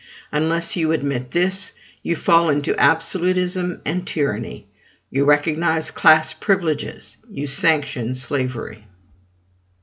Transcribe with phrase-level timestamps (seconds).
[0.31, 4.65] Unless you admit this, you fall into absolutism and tyranny;
[5.11, 8.85] you recognize class privileges; you sanction slavery.